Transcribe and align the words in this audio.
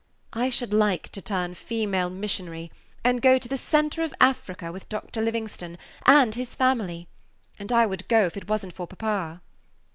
I 0.33 0.49
should 0.49 0.73
like 0.73 1.09
to 1.09 1.21
turn 1.21 1.53
female 1.53 2.09
missionary, 2.09 2.71
and 3.03 3.21
go 3.21 3.37
to 3.37 3.47
the 3.47 3.55
centre 3.55 4.01
of 4.01 4.15
Africa 4.19 4.71
with 4.71 4.89
Dr. 4.89 5.21
Livingstone 5.21 5.77
and 6.07 6.33
his 6.33 6.55
family 6.55 7.07
and 7.59 7.71
I 7.71 7.85
would 7.85 8.07
go 8.07 8.25
if 8.25 8.35
it 8.35 8.47
was 8.49 8.65
n't 8.65 8.73
for 8.73 8.87
papa." 8.87 9.41